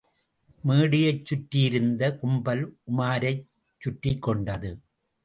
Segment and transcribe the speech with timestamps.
[0.63, 3.45] மேடையைச் சுற்றியிருந்த கும்பல் உமாரைச்
[3.81, 4.71] சுற்றிக் கொண்டது.